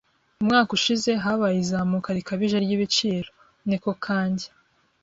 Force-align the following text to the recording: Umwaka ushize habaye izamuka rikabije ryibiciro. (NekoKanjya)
Umwaka 0.41 0.71
ushize 0.77 1.11
habaye 1.23 1.57
izamuka 1.63 2.09
rikabije 2.17 2.57
ryibiciro. 2.65 3.29
(NekoKanjya) 3.67 4.49